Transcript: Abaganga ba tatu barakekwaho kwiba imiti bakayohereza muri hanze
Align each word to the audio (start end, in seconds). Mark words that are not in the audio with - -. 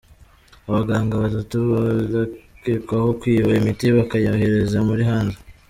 Abaganga 0.69 1.21
ba 1.21 1.27
tatu 1.35 1.57
barakekwaho 1.71 3.09
kwiba 3.19 3.49
imiti 3.59 3.85
bakayohereza 3.97 4.77
muri 4.87 5.03
hanze 5.11 5.37